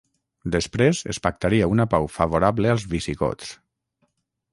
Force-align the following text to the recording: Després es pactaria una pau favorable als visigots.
Després 0.53 1.01
es 1.13 1.19
pactaria 1.25 1.67
una 1.73 1.85
pau 1.91 2.07
favorable 2.13 2.73
als 2.75 2.87
visigots. 2.95 3.53